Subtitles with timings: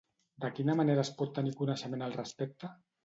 [0.45, 2.73] De quina manera es pot tenir coneixement al respecte?